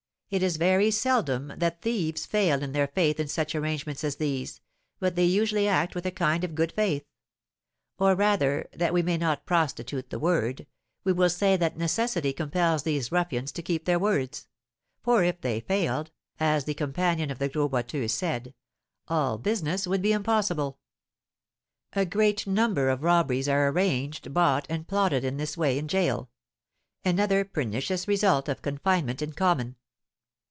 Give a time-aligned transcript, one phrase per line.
[0.31, 4.61] It is very seldom that thieves fail in their faith in such arrangements as these,
[4.97, 7.03] but they usually act with a kind of good faith,
[7.99, 10.67] or, rather, that we may not prostitute the word,
[11.03, 14.47] we will say that necessity compels these ruffians to keep their words;
[15.03, 18.53] for if they failed, as the companion of the Gros Boiteux said,
[19.09, 20.79] "All business would be impossible."
[21.91, 26.29] A great number of robberies are arranged, bought, and plotted in this way in gaol,
[27.03, 29.75] another pernicious result of confinement in common.